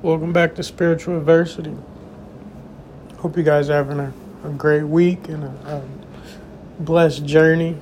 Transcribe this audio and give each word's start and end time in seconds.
Welcome 0.00 0.32
back 0.32 0.54
to 0.54 0.62
Spiritual 0.62 1.16
Adversity. 1.16 1.74
Hope 3.16 3.36
you 3.36 3.42
guys 3.42 3.68
are 3.68 3.72
having 3.72 3.98
a, 3.98 4.12
a 4.44 4.50
great 4.50 4.84
week 4.84 5.28
and 5.28 5.42
a, 5.42 5.48
a 5.66 6.80
blessed 6.80 7.24
journey. 7.24 7.76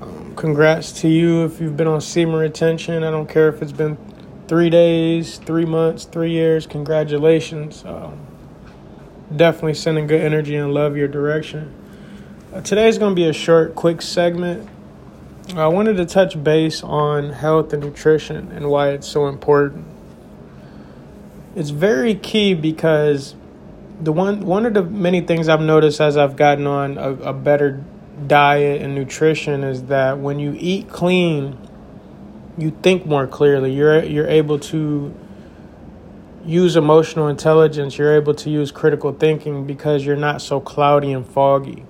Um, 0.00 0.34
congrats 0.36 0.90
to 1.02 1.08
you 1.08 1.44
if 1.44 1.60
you've 1.60 1.76
been 1.76 1.86
on 1.86 2.00
semen 2.00 2.36
retention. 2.36 3.04
I 3.04 3.10
don't 3.10 3.28
care 3.28 3.50
if 3.50 3.60
it's 3.60 3.72
been 3.72 3.98
three 4.48 4.70
days, 4.70 5.36
three 5.36 5.66
months, 5.66 6.06
three 6.06 6.30
years. 6.30 6.66
Congratulations. 6.66 7.84
Um, 7.84 8.26
definitely 9.36 9.74
sending 9.74 10.06
good 10.06 10.22
energy 10.22 10.56
and 10.56 10.72
love 10.72 10.96
your 10.96 11.08
direction. 11.08 11.74
Uh, 12.54 12.62
today's 12.62 12.96
going 12.96 13.14
to 13.14 13.16
be 13.16 13.28
a 13.28 13.34
short, 13.34 13.74
quick 13.74 14.00
segment. 14.00 14.66
I 15.56 15.66
wanted 15.66 15.98
to 15.98 16.06
touch 16.06 16.42
base 16.42 16.82
on 16.82 17.28
health 17.28 17.74
and 17.74 17.84
nutrition 17.84 18.50
and 18.50 18.70
why 18.70 18.92
it's 18.92 19.06
so 19.06 19.26
important 19.26 19.88
it's 21.56 21.70
very 21.70 22.14
key 22.14 22.54
because 22.54 23.34
the 24.00 24.12
one 24.12 24.40
one 24.40 24.66
of 24.66 24.74
the 24.74 24.82
many 24.82 25.20
things 25.20 25.48
I've 25.48 25.60
noticed 25.60 26.00
as 26.00 26.16
I've 26.16 26.36
gotten 26.36 26.66
on 26.66 26.98
a, 26.98 27.10
a 27.10 27.32
better 27.32 27.84
diet 28.26 28.82
and 28.82 28.94
nutrition 28.94 29.64
is 29.64 29.84
that 29.84 30.18
when 30.18 30.38
you 30.38 30.56
eat 30.58 30.88
clean, 30.88 31.58
you 32.58 32.70
think 32.82 33.06
more 33.06 33.26
clearly. 33.26 33.72
You're 33.72 34.04
you're 34.04 34.28
able 34.28 34.58
to 34.60 35.14
use 36.44 36.76
emotional 36.76 37.28
intelligence. 37.28 37.98
You're 37.98 38.16
able 38.16 38.34
to 38.34 38.50
use 38.50 38.70
critical 38.70 39.12
thinking 39.12 39.66
because 39.66 40.04
you're 40.04 40.16
not 40.16 40.42
so 40.42 40.60
cloudy 40.60 41.12
and 41.12 41.26
foggy. 41.26 41.84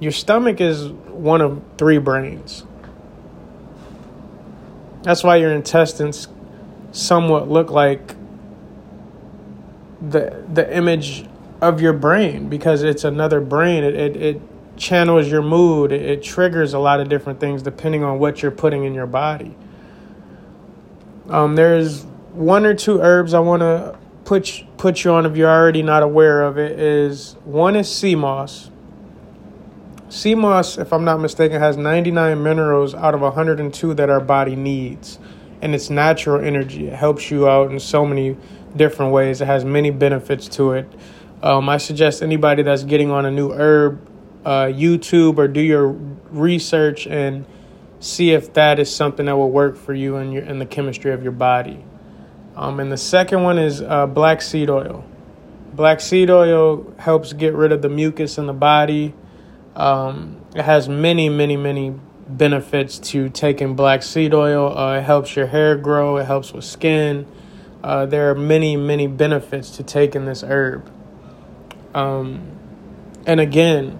Your 0.00 0.12
stomach 0.12 0.60
is 0.60 0.88
one 0.88 1.40
of 1.40 1.62
three 1.78 1.98
brains. 1.98 2.64
That's 5.02 5.22
why 5.22 5.36
your 5.36 5.52
intestines 5.52 6.28
somewhat 6.92 7.48
look 7.48 7.70
like 7.70 8.13
the 10.10 10.44
the 10.52 10.76
image 10.76 11.26
of 11.60 11.80
your 11.80 11.92
brain 11.92 12.48
because 12.48 12.82
it's 12.82 13.04
another 13.04 13.40
brain. 13.40 13.84
It 13.84 13.94
it, 13.94 14.16
it 14.16 14.42
channels 14.76 15.28
your 15.28 15.42
mood. 15.42 15.92
It, 15.92 16.02
it, 16.02 16.22
triggers 16.22 16.74
a 16.74 16.78
lot 16.78 17.00
of 17.00 17.08
different 17.08 17.40
things 17.40 17.62
depending 17.62 18.02
on 18.02 18.18
what 18.18 18.42
you're 18.42 18.50
putting 18.50 18.84
in 18.84 18.94
your 18.94 19.06
body. 19.06 19.54
Um, 21.28 21.54
there's 21.54 22.04
one 22.32 22.66
or 22.66 22.74
two 22.74 23.00
herbs 23.00 23.34
I 23.34 23.40
want 23.40 23.60
to 23.60 23.96
put 24.24 24.64
put 24.76 25.04
you 25.04 25.12
on 25.12 25.26
if 25.26 25.36
you're 25.36 25.50
already 25.50 25.82
not 25.82 26.02
aware 26.02 26.42
of 26.42 26.58
it. 26.58 26.78
Is 26.78 27.36
one 27.44 27.76
is 27.76 27.94
sea 27.94 28.14
moss. 28.14 28.70
Sea 30.08 30.34
moss, 30.34 30.78
if 30.78 30.92
I'm 30.92 31.04
not 31.04 31.18
mistaken, 31.18 31.60
has 31.60 31.76
99 31.76 32.40
minerals 32.42 32.94
out 32.94 33.14
of 33.14 33.20
102 33.20 33.94
that 33.94 34.10
our 34.10 34.20
body 34.20 34.54
needs, 34.54 35.18
and 35.60 35.74
it's 35.74 35.90
natural 35.90 36.44
energy. 36.44 36.86
It 36.86 36.92
helps 36.92 37.30
you 37.30 37.48
out 37.48 37.72
in 37.72 37.80
so 37.80 38.06
many 38.06 38.36
different 38.76 39.12
ways. 39.12 39.40
It 39.40 39.46
has 39.46 39.64
many 39.64 39.90
benefits 39.90 40.48
to 40.48 40.72
it. 40.72 40.92
Um, 41.42 41.68
I 41.68 41.76
suggest 41.76 42.22
anybody 42.22 42.62
that's 42.62 42.84
getting 42.84 43.10
on 43.10 43.26
a 43.26 43.30
new 43.30 43.52
herb, 43.52 44.00
uh, 44.44 44.66
YouTube 44.66 45.38
or 45.38 45.48
do 45.48 45.60
your 45.60 45.88
research 46.30 47.06
and 47.06 47.46
see 48.00 48.32
if 48.32 48.52
that 48.54 48.78
is 48.78 48.94
something 48.94 49.26
that 49.26 49.36
will 49.36 49.50
work 49.50 49.76
for 49.76 49.94
you 49.94 50.16
and 50.16 50.32
your 50.32 50.42
in 50.42 50.58
the 50.58 50.66
chemistry 50.66 51.12
of 51.12 51.22
your 51.22 51.32
body. 51.32 51.84
Um, 52.56 52.78
and 52.78 52.92
the 52.92 52.96
second 52.96 53.42
one 53.42 53.58
is 53.58 53.80
uh, 53.82 54.06
black 54.06 54.42
seed 54.42 54.70
oil. 54.70 55.04
Black 55.72 56.00
seed 56.00 56.30
oil 56.30 56.94
helps 56.98 57.32
get 57.32 57.54
rid 57.54 57.72
of 57.72 57.82
the 57.82 57.88
mucus 57.88 58.38
in 58.38 58.46
the 58.46 58.52
body. 58.52 59.14
Um, 59.74 60.40
it 60.54 60.62
has 60.62 60.88
many, 60.88 61.28
many, 61.28 61.56
many 61.56 61.94
benefits 62.28 62.98
to 62.98 63.28
taking 63.28 63.74
black 63.74 64.02
seed 64.02 64.32
oil. 64.32 64.76
Uh, 64.76 64.98
it 64.98 65.02
helps 65.02 65.34
your 65.34 65.46
hair 65.48 65.76
grow. 65.76 66.16
It 66.18 66.26
helps 66.26 66.52
with 66.52 66.64
skin. 66.64 67.26
Uh, 67.84 68.06
there 68.06 68.30
are 68.30 68.34
many, 68.34 68.78
many 68.78 69.06
benefits 69.06 69.68
to 69.68 69.82
taking 69.82 70.24
this 70.24 70.42
herb. 70.42 70.90
Um, 71.94 72.50
and 73.26 73.40
again, 73.40 73.98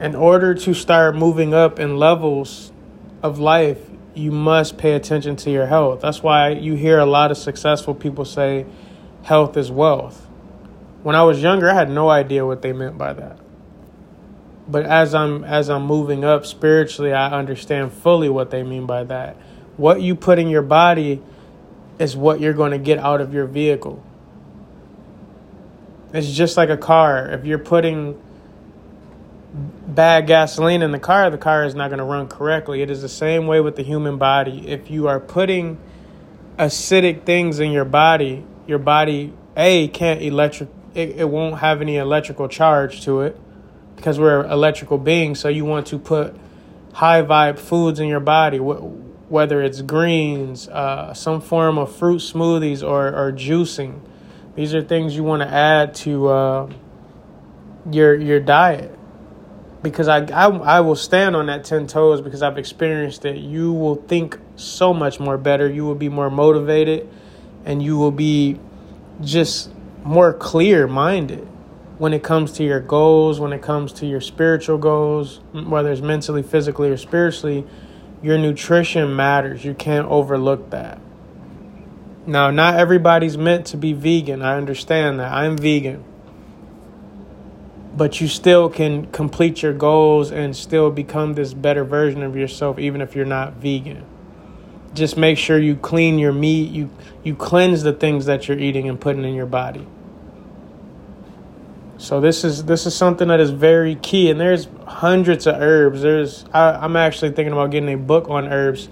in 0.00 0.14
order 0.14 0.54
to 0.54 0.74
start 0.74 1.16
moving 1.16 1.52
up 1.52 1.80
in 1.80 1.96
levels 1.96 2.70
of 3.20 3.40
life, 3.40 3.80
you 4.14 4.30
must 4.30 4.78
pay 4.78 4.92
attention 4.92 5.34
to 5.34 5.50
your 5.50 5.66
health. 5.66 6.02
That's 6.02 6.22
why 6.22 6.50
you 6.50 6.74
hear 6.74 7.00
a 7.00 7.04
lot 7.04 7.32
of 7.32 7.36
successful 7.36 7.96
people 7.96 8.24
say 8.24 8.64
health 9.24 9.56
is 9.56 9.72
wealth. 9.72 10.28
When 11.02 11.16
I 11.16 11.24
was 11.24 11.42
younger, 11.42 11.68
I 11.68 11.74
had 11.74 11.90
no 11.90 12.08
idea 12.08 12.46
what 12.46 12.62
they 12.62 12.72
meant 12.72 12.96
by 12.96 13.12
that. 13.14 13.40
But 14.68 14.86
as 14.86 15.16
I'm 15.16 15.42
as 15.42 15.68
I'm 15.68 15.84
moving 15.84 16.24
up 16.24 16.46
spiritually, 16.46 17.12
I 17.12 17.36
understand 17.36 17.92
fully 17.92 18.28
what 18.28 18.52
they 18.52 18.62
mean 18.62 18.86
by 18.86 19.02
that. 19.02 19.34
What 19.76 20.00
you 20.00 20.14
put 20.14 20.38
in 20.38 20.46
your 20.46 20.62
body 20.62 21.20
is 21.98 22.16
what 22.16 22.40
you're 22.40 22.52
going 22.52 22.72
to 22.72 22.78
get 22.78 22.98
out 22.98 23.20
of 23.20 23.32
your 23.32 23.46
vehicle. 23.46 24.02
It's 26.12 26.30
just 26.30 26.56
like 26.56 26.68
a 26.68 26.76
car. 26.76 27.28
If 27.30 27.44
you're 27.44 27.58
putting 27.58 28.20
bad 29.86 30.26
gasoline 30.26 30.82
in 30.82 30.92
the 30.92 30.98
car, 30.98 31.30
the 31.30 31.38
car 31.38 31.64
is 31.64 31.74
not 31.74 31.88
going 31.88 31.98
to 31.98 32.04
run 32.04 32.28
correctly. 32.28 32.82
It 32.82 32.90
is 32.90 33.02
the 33.02 33.08
same 33.08 33.46
way 33.46 33.60
with 33.60 33.76
the 33.76 33.82
human 33.82 34.18
body. 34.18 34.68
If 34.68 34.90
you 34.90 35.08
are 35.08 35.20
putting 35.20 35.78
acidic 36.58 37.24
things 37.24 37.60
in 37.60 37.70
your 37.70 37.84
body, 37.84 38.44
your 38.66 38.78
body 38.78 39.32
a 39.56 39.88
can't 39.88 40.22
electric 40.22 40.68
it, 40.94 41.16
it 41.16 41.28
won't 41.28 41.58
have 41.58 41.80
any 41.80 41.96
electrical 41.96 42.48
charge 42.48 43.02
to 43.02 43.20
it 43.22 43.36
because 43.96 44.18
we're 44.18 44.44
electrical 44.44 44.98
beings. 44.98 45.40
So 45.40 45.48
you 45.48 45.64
want 45.64 45.86
to 45.88 45.98
put 45.98 46.36
high 46.92 47.22
vibe 47.22 47.58
foods 47.58 47.98
in 47.98 48.08
your 48.08 48.20
body 48.20 48.60
whether 49.28 49.62
it's 49.62 49.80
greens, 49.82 50.68
uh, 50.68 51.14
some 51.14 51.40
form 51.40 51.78
of 51.78 51.94
fruit 51.94 52.20
smoothies, 52.20 52.82
or, 52.82 53.08
or 53.08 53.32
juicing. 53.32 54.00
These 54.54 54.74
are 54.74 54.82
things 54.82 55.16
you 55.16 55.24
want 55.24 55.42
to 55.42 55.48
add 55.48 55.94
to 55.96 56.28
uh, 56.28 56.72
your 57.90 58.14
your 58.14 58.40
diet. 58.40 58.96
Because 59.82 60.08
I, 60.08 60.24
I 60.26 60.48
I 60.48 60.80
will 60.80 60.96
stand 60.96 61.36
on 61.36 61.46
that 61.46 61.64
ten 61.64 61.86
toes 61.86 62.20
because 62.20 62.42
I've 62.42 62.56
experienced 62.58 63.24
it. 63.24 63.36
You 63.36 63.72
will 63.72 63.96
think 63.96 64.38
so 64.56 64.94
much 64.94 65.20
more 65.20 65.36
better. 65.36 65.68
You 65.68 65.84
will 65.84 65.94
be 65.94 66.08
more 66.08 66.30
motivated, 66.30 67.08
and 67.64 67.82
you 67.82 67.96
will 67.96 68.12
be 68.12 68.58
just 69.22 69.70
more 70.04 70.32
clear 70.32 70.86
minded 70.86 71.46
when 71.98 72.12
it 72.12 72.22
comes 72.22 72.52
to 72.52 72.64
your 72.64 72.80
goals, 72.80 73.38
when 73.40 73.52
it 73.52 73.62
comes 73.62 73.92
to 73.94 74.06
your 74.06 74.20
spiritual 74.20 74.78
goals, 74.78 75.40
whether 75.52 75.92
it's 75.92 76.00
mentally, 76.00 76.42
physically, 76.42 76.90
or 76.90 76.96
spiritually 76.96 77.66
your 78.24 78.38
nutrition 78.38 79.14
matters. 79.14 79.66
You 79.66 79.74
can't 79.74 80.08
overlook 80.08 80.70
that. 80.70 80.98
Now, 82.26 82.50
not 82.50 82.76
everybody's 82.76 83.36
meant 83.36 83.66
to 83.66 83.76
be 83.76 83.92
vegan. 83.92 84.40
I 84.40 84.56
understand 84.56 85.20
that. 85.20 85.30
I'm 85.30 85.58
vegan. 85.58 86.02
But 87.94 88.22
you 88.22 88.28
still 88.28 88.70
can 88.70 89.08
complete 89.12 89.62
your 89.62 89.74
goals 89.74 90.32
and 90.32 90.56
still 90.56 90.90
become 90.90 91.34
this 91.34 91.52
better 91.52 91.84
version 91.84 92.22
of 92.22 92.34
yourself 92.34 92.78
even 92.78 93.02
if 93.02 93.14
you're 93.14 93.26
not 93.26 93.56
vegan. 93.56 94.06
Just 94.94 95.18
make 95.18 95.36
sure 95.36 95.58
you 95.58 95.76
clean 95.76 96.18
your 96.18 96.32
meat, 96.32 96.70
you 96.70 96.88
you 97.22 97.34
cleanse 97.34 97.82
the 97.82 97.92
things 97.92 98.24
that 98.24 98.48
you're 98.48 98.58
eating 98.58 98.88
and 98.88 98.98
putting 98.98 99.24
in 99.24 99.34
your 99.34 99.44
body. 99.44 99.86
So 101.96 102.20
this 102.20 102.42
is 102.42 102.64
this 102.64 102.86
is 102.86 102.94
something 102.94 103.28
that 103.28 103.38
is 103.38 103.50
very 103.50 103.94
key, 103.94 104.30
and 104.30 104.40
there's 104.40 104.66
hundreds 104.86 105.46
of 105.46 105.60
herbs. 105.60 106.02
There's 106.02 106.44
I, 106.52 106.72
I'm 106.72 106.96
actually 106.96 107.30
thinking 107.30 107.52
about 107.52 107.70
getting 107.70 107.92
a 107.92 107.96
book 107.96 108.28
on 108.28 108.48
herbs 108.48 108.88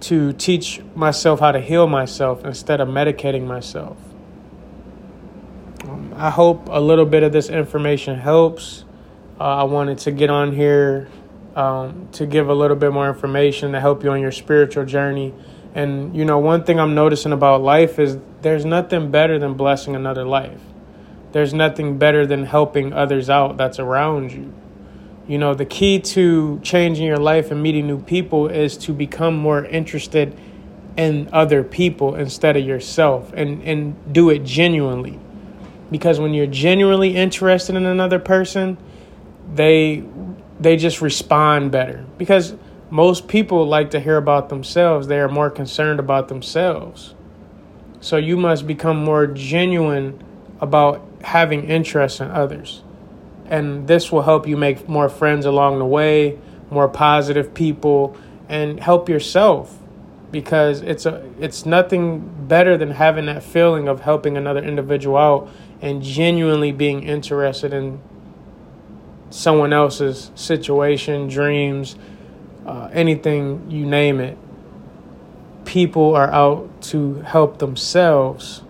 to 0.00 0.32
teach 0.34 0.80
myself 0.94 1.40
how 1.40 1.50
to 1.50 1.60
heal 1.60 1.88
myself 1.88 2.44
instead 2.44 2.80
of 2.80 2.88
medicating 2.88 3.44
myself. 3.44 3.96
Um, 5.88 6.14
I 6.16 6.30
hope 6.30 6.68
a 6.70 6.80
little 6.80 7.06
bit 7.06 7.24
of 7.24 7.32
this 7.32 7.48
information 7.48 8.16
helps. 8.16 8.84
Uh, 9.40 9.44
I 9.44 9.62
wanted 9.64 9.98
to 9.98 10.12
get 10.12 10.30
on 10.30 10.52
here 10.52 11.08
um, 11.56 12.08
to 12.12 12.24
give 12.24 12.48
a 12.48 12.54
little 12.54 12.76
bit 12.76 12.92
more 12.92 13.08
information 13.08 13.72
to 13.72 13.80
help 13.80 14.04
you 14.04 14.12
on 14.12 14.20
your 14.20 14.32
spiritual 14.32 14.84
journey. 14.84 15.34
And 15.74 16.16
you 16.16 16.24
know, 16.24 16.38
one 16.38 16.62
thing 16.62 16.78
I'm 16.78 16.94
noticing 16.94 17.32
about 17.32 17.62
life 17.62 17.98
is 17.98 18.16
there's 18.42 18.64
nothing 18.64 19.10
better 19.10 19.40
than 19.40 19.54
blessing 19.54 19.96
another 19.96 20.24
life 20.24 20.60
there's 21.32 21.52
nothing 21.52 21.98
better 21.98 22.26
than 22.26 22.44
helping 22.44 22.92
others 22.92 23.28
out 23.28 23.56
that's 23.56 23.78
around 23.78 24.32
you. 24.32 24.52
You 25.26 25.38
know, 25.38 25.54
the 25.54 25.66
key 25.66 26.00
to 26.00 26.58
changing 26.62 27.06
your 27.06 27.18
life 27.18 27.50
and 27.50 27.62
meeting 27.62 27.86
new 27.86 28.00
people 28.00 28.48
is 28.48 28.76
to 28.78 28.92
become 28.92 29.36
more 29.36 29.64
interested 29.64 30.38
in 30.96 31.28
other 31.32 31.62
people 31.62 32.14
instead 32.14 32.56
of 32.56 32.64
yourself 32.64 33.32
and, 33.34 33.62
and 33.62 34.12
do 34.12 34.30
it 34.30 34.42
genuinely. 34.44 35.18
Because 35.90 36.18
when 36.18 36.34
you're 36.34 36.46
genuinely 36.46 37.14
interested 37.14 37.76
in 37.76 37.86
another 37.86 38.18
person, 38.18 38.78
they 39.54 40.04
they 40.60 40.76
just 40.76 41.00
respond 41.00 41.70
better. 41.70 42.04
Because 42.16 42.54
most 42.90 43.28
people 43.28 43.66
like 43.66 43.90
to 43.90 44.00
hear 44.00 44.16
about 44.16 44.48
themselves. 44.48 45.06
They 45.06 45.20
are 45.20 45.28
more 45.28 45.50
concerned 45.50 46.00
about 46.00 46.28
themselves. 46.28 47.14
So 48.00 48.16
you 48.16 48.36
must 48.36 48.66
become 48.66 48.96
more 49.04 49.26
genuine 49.26 50.22
about 50.60 51.07
having 51.22 51.64
interest 51.64 52.20
in 52.20 52.30
others. 52.30 52.82
And 53.46 53.88
this 53.88 54.12
will 54.12 54.22
help 54.22 54.46
you 54.46 54.56
make 54.56 54.88
more 54.88 55.08
friends 55.08 55.46
along 55.46 55.78
the 55.78 55.86
way, 55.86 56.38
more 56.70 56.88
positive 56.88 57.54
people, 57.54 58.16
and 58.48 58.80
help 58.80 59.08
yourself 59.08 59.78
because 60.30 60.82
it's 60.82 61.06
a 61.06 61.26
it's 61.40 61.64
nothing 61.64 62.46
better 62.46 62.76
than 62.76 62.90
having 62.90 63.26
that 63.26 63.42
feeling 63.42 63.88
of 63.88 64.00
helping 64.00 64.36
another 64.36 64.62
individual 64.62 65.16
out 65.16 65.48
and 65.80 66.02
genuinely 66.02 66.72
being 66.72 67.02
interested 67.02 67.72
in 67.72 68.00
someone 69.30 69.72
else's 69.72 70.30
situation, 70.34 71.28
dreams, 71.28 71.96
uh, 72.66 72.88
anything 72.92 73.70
you 73.70 73.86
name 73.86 74.20
it. 74.20 74.36
People 75.64 76.14
are 76.14 76.30
out 76.30 76.80
to 76.80 77.14
help 77.20 77.58
themselves. 77.58 78.62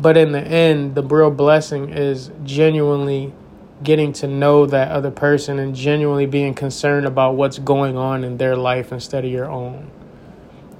But 0.00 0.16
in 0.16 0.32
the 0.32 0.40
end, 0.40 0.94
the 0.94 1.02
real 1.02 1.30
blessing 1.30 1.90
is 1.90 2.30
genuinely 2.42 3.34
getting 3.82 4.12
to 4.14 4.26
know 4.26 4.66
that 4.66 4.90
other 4.90 5.10
person 5.10 5.58
and 5.58 5.74
genuinely 5.74 6.26
being 6.26 6.54
concerned 6.54 7.06
about 7.06 7.34
what's 7.34 7.58
going 7.58 7.96
on 7.96 8.24
in 8.24 8.38
their 8.38 8.56
life 8.56 8.92
instead 8.92 9.24
of 9.24 9.30
your 9.30 9.50
own. 9.50 9.90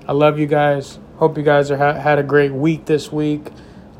I 0.08 0.12
love 0.12 0.38
you 0.38 0.46
guys. 0.46 0.98
Hope 1.16 1.36
you 1.36 1.42
guys 1.42 1.70
are 1.70 1.76
ha- 1.76 2.00
had 2.00 2.18
a 2.18 2.22
great 2.22 2.52
week 2.52 2.86
this 2.86 3.12
week. 3.12 3.48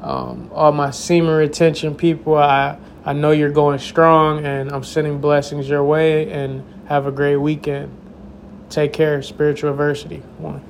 Um, 0.00 0.50
all 0.55 0.72
my 0.72 0.90
semen 0.90 1.34
retention 1.34 1.94
people, 1.94 2.37
I 2.37 2.78
I 3.05 3.12
know 3.12 3.31
you're 3.31 3.50
going 3.50 3.78
strong, 3.78 4.44
and 4.44 4.70
I'm 4.72 4.84
sending 4.84 5.20
blessings 5.20 5.69
your 5.69 5.84
way. 5.84 6.31
And 6.31 6.64
have 6.90 7.06
a 7.06 7.12
great 7.12 7.37
weekend. 7.37 7.96
Take 8.69 8.93
care. 8.93 9.22
Spiritual 9.22 9.70
adversity. 9.70 10.22
One. 10.38 10.69